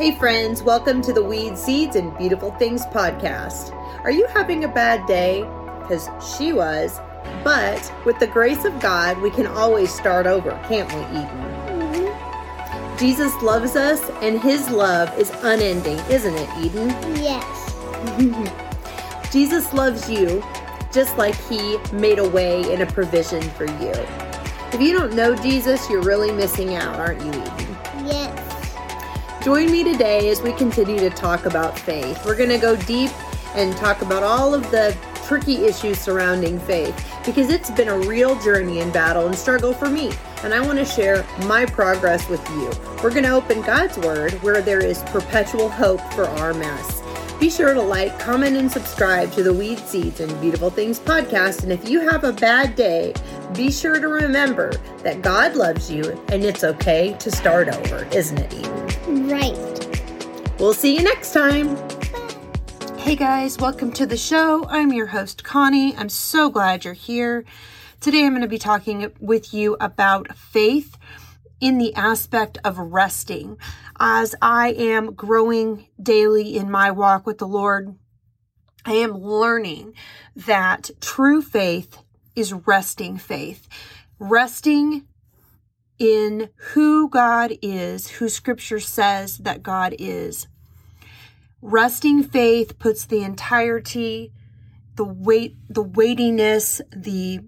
[0.00, 3.70] Hey, friends, welcome to the Weed Seeds and Beautiful Things podcast.
[4.02, 5.42] Are you having a bad day?
[5.82, 6.08] Because
[6.38, 6.98] she was.
[7.44, 11.28] But with the grace of God, we can always start over, can't we, Eden?
[11.92, 12.96] Mm-hmm.
[12.96, 16.88] Jesus loves us, and his love is unending, isn't it, Eden?
[17.16, 17.76] Yes.
[19.30, 20.42] Jesus loves you
[20.90, 23.92] just like he made a way and a provision for you.
[24.72, 27.76] If you don't know Jesus, you're really missing out, aren't you, Eden?
[28.06, 28.49] Yes.
[29.42, 32.22] Join me today as we continue to talk about faith.
[32.26, 33.10] We're going to go deep
[33.54, 34.94] and talk about all of the
[35.24, 36.94] tricky issues surrounding faith
[37.24, 40.12] because it's been a real journey and battle and struggle for me.
[40.44, 42.70] And I want to share my progress with you.
[43.02, 47.02] We're going to open God's Word where there is perpetual hope for our mess.
[47.40, 51.62] Be sure to like, comment, and subscribe to the Weed Seeds and Beautiful Things podcast.
[51.62, 53.14] And if you have a bad day,
[53.54, 58.36] be sure to remember that God loves you and it's okay to start over, isn't
[58.36, 58.89] it, Eden?
[59.10, 59.56] Right.
[60.60, 61.76] We'll see you next time.
[62.96, 64.64] Hey guys, welcome to the show.
[64.68, 65.96] I'm your host, Connie.
[65.96, 67.44] I'm so glad you're here.
[67.98, 70.96] Today I'm going to be talking with you about faith
[71.60, 73.58] in the aspect of resting.
[73.98, 77.96] As I am growing daily in my walk with the Lord,
[78.84, 79.94] I am learning
[80.36, 81.98] that true faith
[82.36, 83.66] is resting faith.
[84.20, 85.08] Resting
[86.00, 90.48] in who God is, who scripture says that God is.
[91.62, 94.32] Resting faith puts the entirety,
[94.96, 97.40] the weight, the weightiness, the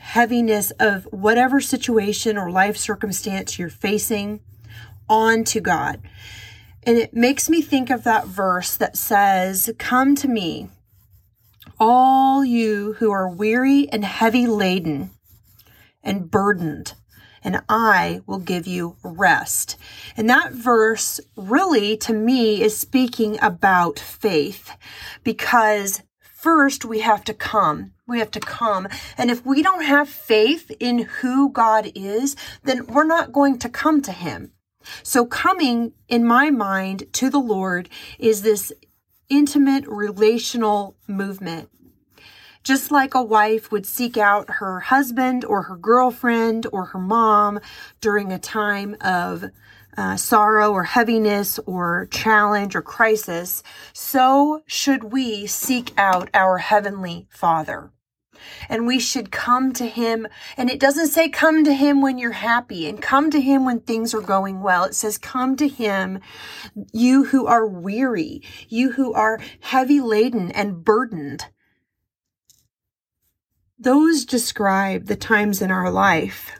[0.00, 4.40] heaviness of whatever situation or life circumstance you're facing
[5.08, 6.00] onto God.
[6.84, 10.70] And it makes me think of that verse that says, Come to me,
[11.78, 15.10] all you who are weary and heavy laden
[16.02, 16.94] and burdened,
[17.42, 19.76] and I will give you rest.
[20.16, 24.70] And that verse really, to me, is speaking about faith
[25.24, 27.92] because first we have to come.
[28.06, 28.88] We have to come.
[29.16, 33.68] And if we don't have faith in who God is, then we're not going to
[33.68, 34.52] come to Him.
[35.02, 37.88] So coming in my mind to the Lord
[38.18, 38.72] is this
[39.28, 41.68] intimate relational movement.
[42.68, 47.60] Just like a wife would seek out her husband or her girlfriend or her mom
[48.02, 49.46] during a time of
[49.96, 53.62] uh, sorrow or heaviness or challenge or crisis,
[53.94, 57.90] so should we seek out our Heavenly Father.
[58.68, 60.28] And we should come to Him.
[60.58, 63.80] And it doesn't say come to Him when you're happy and come to Him when
[63.80, 64.84] things are going well.
[64.84, 66.20] It says come to Him,
[66.92, 71.46] you who are weary, you who are heavy laden and burdened.
[73.78, 76.50] Those describe the times in our life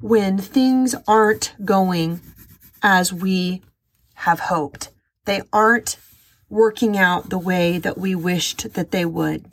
[0.00, 2.20] when things aren't going
[2.82, 3.62] as we
[4.14, 4.90] have hoped.
[5.26, 5.96] They aren't
[6.48, 9.44] working out the way that we wished that they would.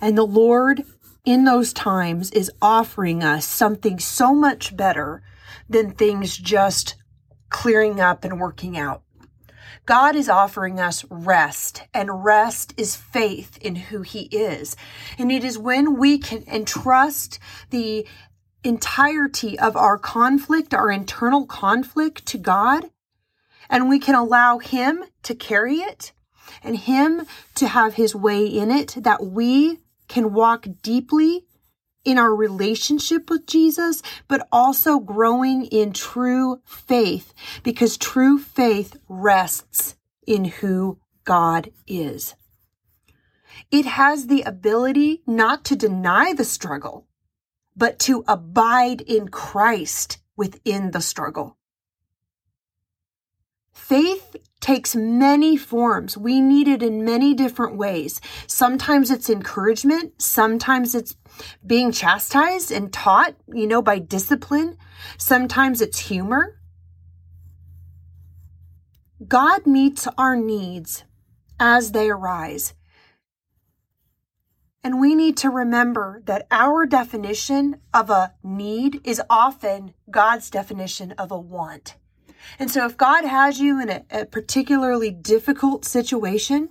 [0.00, 0.84] And the Lord
[1.24, 5.22] in those times is offering us something so much better
[5.70, 6.96] than things just
[7.48, 9.02] clearing up and working out.
[9.86, 14.76] God is offering us rest, and rest is faith in who He is.
[15.18, 17.38] And it is when we can entrust
[17.70, 18.06] the
[18.64, 22.90] entirety of our conflict, our internal conflict to God,
[23.68, 26.12] and we can allow Him to carry it
[26.62, 29.78] and Him to have His way in it, that we
[30.08, 31.46] can walk deeply
[32.04, 37.32] in our relationship with Jesus, but also growing in true faith
[37.62, 39.96] because true faith rests
[40.26, 42.34] in who God is.
[43.70, 47.06] It has the ability not to deny the struggle,
[47.76, 51.56] but to abide in Christ within the struggle.
[53.72, 56.16] Faith takes many forms.
[56.16, 58.20] We need it in many different ways.
[58.46, 60.22] Sometimes it's encouragement.
[60.22, 61.16] Sometimes it's
[61.66, 64.78] being chastised and taught, you know, by discipline.
[65.18, 66.58] Sometimes it's humor.
[69.28, 71.04] God meets our needs
[71.60, 72.74] as they arise.
[74.84, 81.12] And we need to remember that our definition of a need is often God's definition
[81.12, 81.96] of a want.
[82.58, 86.70] And so if God has you in a, a particularly difficult situation,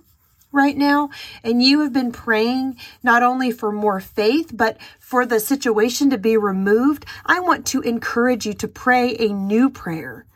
[0.52, 1.08] right now
[1.42, 6.18] and you have been praying not only for more faith, but for the situation to
[6.18, 10.26] be removed, I want to encourage you to pray a new prayer.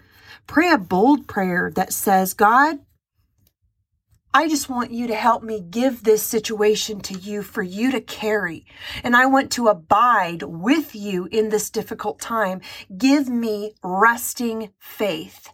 [0.47, 2.79] Pray a bold prayer that says, God,
[4.37, 8.03] I just want you to help me give this situation to you for you to
[8.03, 8.67] carry.
[9.03, 12.61] And I want to abide with you in this difficult time.
[12.99, 15.49] Give me resting faith.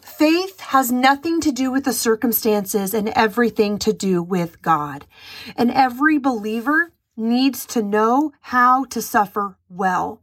[0.00, 5.04] Faith has nothing to do with the circumstances and everything to do with God.
[5.54, 10.22] And every believer needs to know how to suffer well.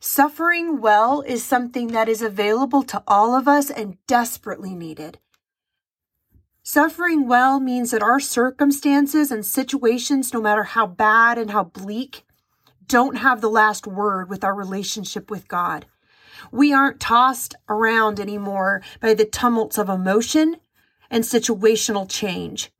[0.00, 5.20] Suffering well is something that is available to all of us and desperately needed.
[6.66, 12.24] Suffering well means that our circumstances and situations, no matter how bad and how bleak,
[12.86, 15.84] don't have the last word with our relationship with God.
[16.50, 20.56] We aren't tossed around anymore by the tumults of emotion
[21.10, 22.72] and situational change.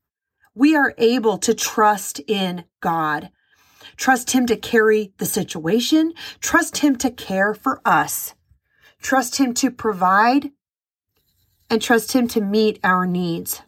[0.54, 3.30] We are able to trust in God.
[3.98, 6.14] Trust Him to carry the situation.
[6.40, 8.32] Trust Him to care for us.
[9.02, 10.52] Trust Him to provide
[11.68, 13.60] and trust Him to meet our needs.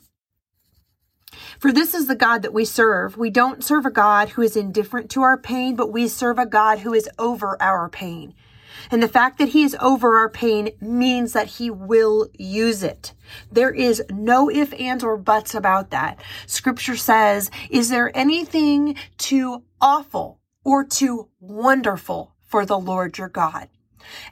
[1.59, 3.17] For this is the God that we serve.
[3.17, 6.47] We don't serve a God who is indifferent to our pain, but we serve a
[6.47, 8.35] God who is over our pain.
[8.91, 13.15] And the fact that he is over our pain means that he will use it.
[13.51, 16.21] There is no if, ands, or buts about that.
[16.47, 23.69] Scripture says, is there anything too awful or too wonderful for the Lord your God?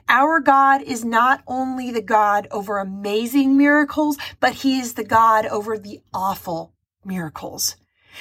[0.08, 5.46] Our God is not only the God over amazing miracles, but he is the God
[5.46, 6.73] over the awful
[7.06, 7.76] miracles.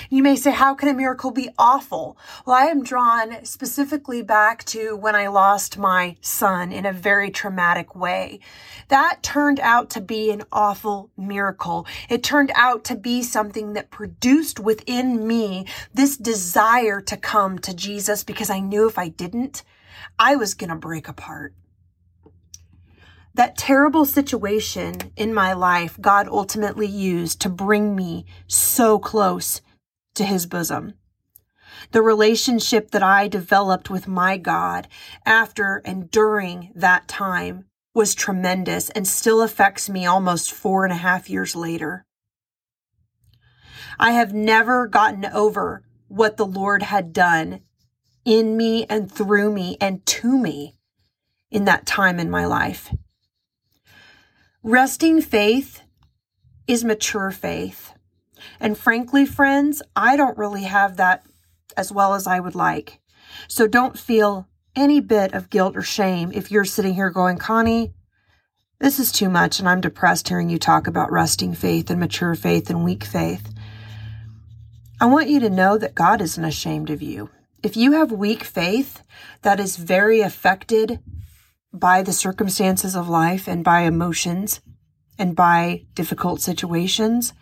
[0.09, 2.17] You may say, how can a miracle be awful?
[2.45, 7.29] Well, I am drawn specifically back to when I lost my son in a very
[7.29, 8.39] traumatic way.
[8.87, 11.85] That turned out to be an awful miracle.
[12.09, 17.73] It turned out to be something that produced within me this desire to come to
[17.73, 19.63] Jesus because I knew if I didn't,
[20.17, 21.53] I was going to break apart
[23.35, 29.61] that terrible situation in my life, God ultimately used to bring me so close
[30.15, 30.93] to his bosom.
[31.91, 34.87] The relationship that I developed with my God
[35.25, 37.65] after and during that time
[37.95, 42.05] was tremendous and still affects me almost four and a half years later.
[43.99, 47.61] I have never gotten over what the Lord had done
[48.25, 50.75] in me and through me and to me
[51.51, 52.93] in that time in my life.
[54.65, 55.81] Resting faith
[56.67, 57.91] is mature faith.
[58.61, 61.25] And frankly, friends, I don't really have that
[61.75, 63.01] as well as I would like.
[63.49, 67.93] So don't feel any bit of guilt or shame if you're sitting here going, Connie,
[68.79, 72.33] this is too much, and I'm depressed hearing you talk about resting faith and mature
[72.33, 73.53] faith and weak faith.
[75.01, 77.29] I want you to know that God isn't ashamed of you.
[77.61, 79.03] If you have weak faith
[79.41, 80.99] that is very affected
[81.73, 84.61] by the circumstances of life and by emotions
[85.17, 87.33] and by difficult situations,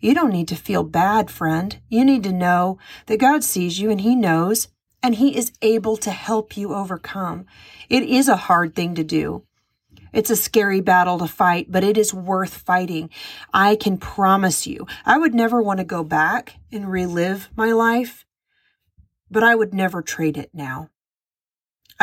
[0.00, 1.80] you don't need to feel bad, friend.
[1.88, 4.68] You need to know that God sees you and He knows
[5.02, 7.46] and He is able to help you overcome.
[7.88, 9.44] It is a hard thing to do.
[10.12, 13.10] It's a scary battle to fight, but it is worth fighting.
[13.52, 14.86] I can promise you.
[15.04, 18.24] I would never want to go back and relive my life,
[19.30, 20.90] but I would never trade it now.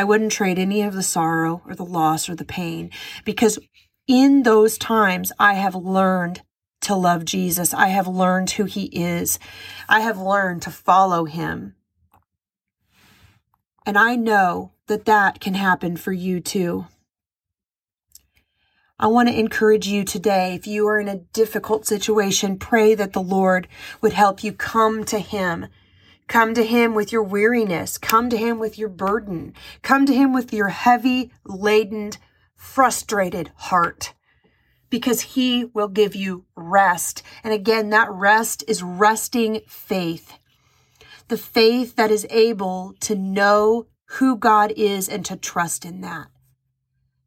[0.01, 2.89] I wouldn't trade any of the sorrow or the loss or the pain
[3.23, 3.59] because
[4.07, 6.41] in those times I have learned
[6.81, 7.71] to love Jesus.
[7.71, 9.37] I have learned who he is.
[9.87, 11.75] I have learned to follow him.
[13.85, 16.87] And I know that that can happen for you too.
[18.99, 23.13] I want to encourage you today, if you are in a difficult situation, pray that
[23.13, 23.67] the Lord
[24.01, 25.67] would help you come to him
[26.31, 27.97] Come to him with your weariness.
[27.97, 29.53] Come to him with your burden.
[29.81, 32.13] Come to him with your heavy, laden,
[32.55, 34.13] frustrated heart
[34.89, 37.21] because he will give you rest.
[37.43, 40.37] And again, that rest is resting faith.
[41.27, 46.27] The faith that is able to know who God is and to trust in that.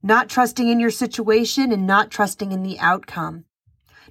[0.02, 3.44] Not trusting in your situation and not trusting in the outcome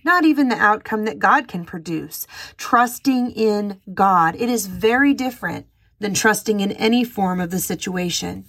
[0.04, 2.28] not even the outcome that God can produce.
[2.58, 4.36] Trusting in God.
[4.36, 5.68] It is very different
[6.00, 8.46] than trusting in any form of the situation.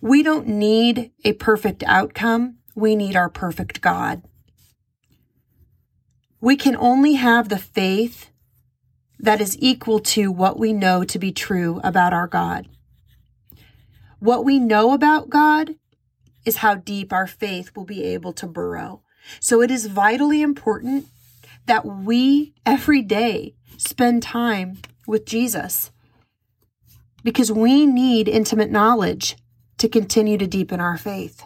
[0.00, 2.58] We don't need a perfect outcome.
[2.74, 4.22] We need our perfect God.
[6.40, 8.30] We can only have the faith
[9.18, 12.68] that is equal to what we know to be true about our God.
[14.18, 15.76] What we know about God
[16.44, 19.02] is how deep our faith will be able to burrow.
[19.40, 21.06] So it is vitally important
[21.66, 25.90] that we every day spend time with Jesus
[27.22, 29.36] because we need intimate knowledge
[29.78, 31.42] to continue to deepen our faith.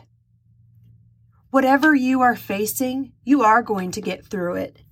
[1.50, 4.82] Whatever you are facing, you are going to get through it.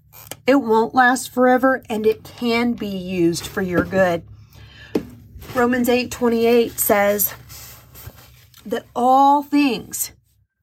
[0.47, 4.25] It won't last forever and it can be used for your good.
[5.55, 7.35] Romans 8:28 says
[8.67, 10.13] that all things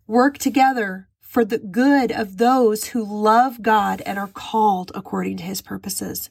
[0.08, 5.44] work together for the good of those who love God and are called according to
[5.44, 6.30] his purposes.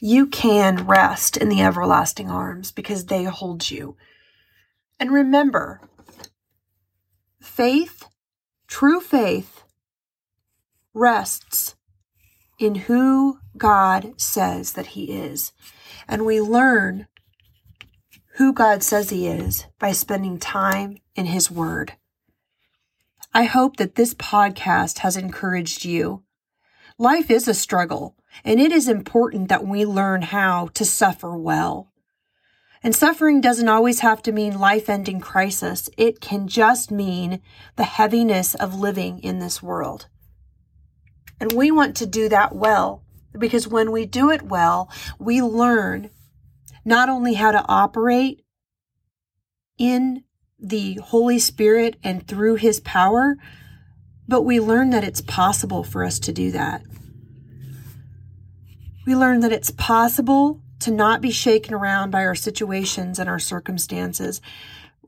[0.00, 3.96] You can rest in the everlasting arms because they hold you.
[4.98, 5.80] And remember,
[7.40, 8.08] faith,
[8.66, 9.62] true faith,
[10.92, 11.76] rests
[12.58, 15.52] in who God says that He is.
[16.08, 17.06] And we learn
[18.42, 21.92] who God says He is by spending time in His Word.
[23.32, 26.24] I hope that this podcast has encouraged you.
[26.98, 31.92] Life is a struggle, and it is important that we learn how to suffer well.
[32.82, 37.40] And suffering doesn't always have to mean life ending crisis, it can just mean
[37.76, 40.08] the heaviness of living in this world.
[41.38, 43.04] And we want to do that well
[43.38, 46.10] because when we do it well, we learn
[46.84, 48.44] not only how to operate
[49.78, 50.24] in
[50.58, 53.36] the Holy Spirit and through His power,
[54.28, 56.82] but we learn that it's possible for us to do that.
[59.04, 63.38] We learn that it's possible to not be shaken around by our situations and our
[63.38, 64.40] circumstances.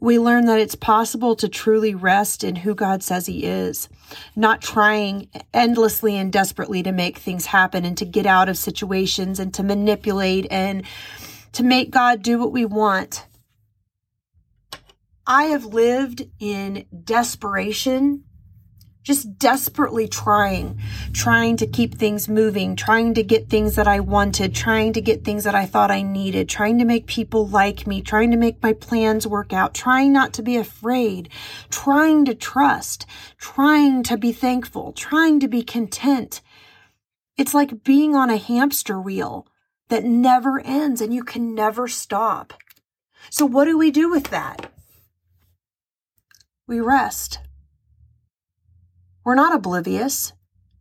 [0.01, 3.89] We learn that it's possible to truly rest in who God says He is,
[4.37, 9.39] not trying endlessly and desperately to make things happen and to get out of situations
[9.39, 10.85] and to manipulate and
[11.55, 13.27] to make God do what we want.
[15.27, 18.25] I have lived in desperation
[19.05, 20.81] just desperately trying,
[21.13, 25.25] trying to keep things moving, trying to get things that I wanted, trying to get
[25.25, 28.63] things that I thought I needed, trying to make people like me, trying to make
[28.63, 31.29] my plans work out, trying not to be afraid,
[31.69, 33.05] trying to trust,
[33.37, 36.41] trying to be thankful, trying to be content.
[37.37, 39.47] It's like being on a hamster wheel
[39.89, 42.55] that never ends and you can never stop.
[43.31, 44.71] So, what do we do with that?
[46.67, 47.41] We rest.
[49.25, 50.33] We're not oblivious,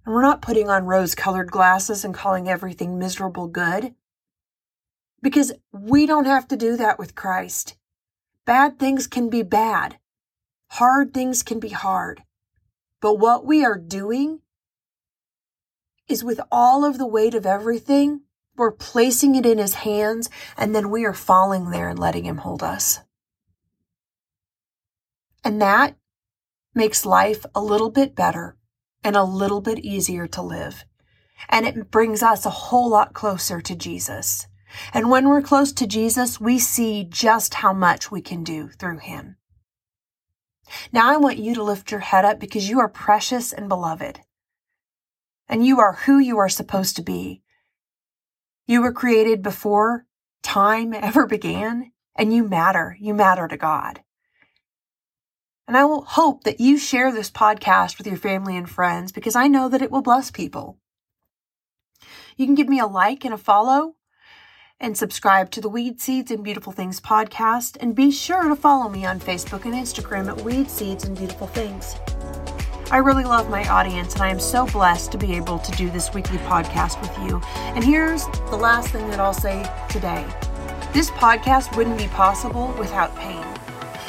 [0.05, 3.95] and we're not putting on rose colored glasses and calling everything miserable good.
[5.21, 7.75] Because we don't have to do that with Christ.
[8.45, 9.97] Bad things can be bad,
[10.71, 12.23] hard things can be hard.
[13.01, 14.41] But what we are doing
[16.07, 18.21] is with all of the weight of everything,
[18.55, 22.37] we're placing it in his hands, and then we are falling there and letting him
[22.37, 22.99] hold us.
[25.43, 25.95] And that
[26.73, 28.57] makes life a little bit better
[29.03, 30.85] and a little bit easier to live.
[31.49, 34.47] And it brings us a whole lot closer to Jesus.
[34.93, 38.99] And when we're close to Jesus, we see just how much we can do through
[38.99, 39.37] him.
[40.91, 44.21] Now I want you to lift your head up because you are precious and beloved.
[45.47, 47.42] And you are who you are supposed to be.
[48.65, 50.05] You were created before
[50.41, 52.97] time ever began, and you matter.
[52.99, 54.01] You matter to God.
[55.67, 59.35] And I will hope that you share this podcast with your family and friends because
[59.35, 60.77] I know that it will bless people.
[62.35, 63.95] You can give me a like and a follow
[64.79, 67.77] and subscribe to the Weed Seeds and Beautiful Things podcast.
[67.79, 71.47] And be sure to follow me on Facebook and Instagram at Weed Seeds and Beautiful
[71.47, 71.95] Things.
[72.93, 75.89] I really love my audience, and I am so blessed to be able to do
[75.89, 77.41] this weekly podcast with you.
[77.73, 80.23] And here's the last thing that I'll say today
[80.93, 83.43] this podcast wouldn't be possible without pain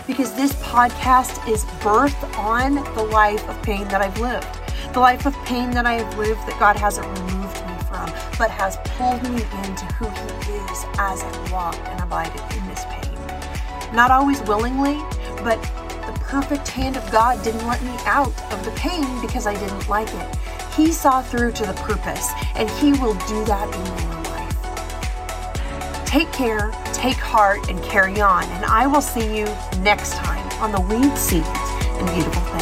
[0.06, 4.60] because this podcast is birthed on the life of pain that I've lived.
[4.92, 8.50] The life of pain that I have lived that God hasn't removed me from, but
[8.50, 10.10] has pulled me into who
[10.44, 13.94] He is as I walk and abided in this pain.
[13.94, 15.00] Not always willingly,
[15.42, 15.58] but
[16.28, 20.08] perfect hand of God didn't let me out of the pain because I didn't like
[20.12, 20.36] it.
[20.74, 26.04] He saw through to the purpose, and He will do that in your life.
[26.06, 26.72] Take care
[27.04, 28.44] take heart and carry on.
[28.44, 29.44] And I will see you
[29.80, 32.53] next time on the Weed Seeds and Beautiful.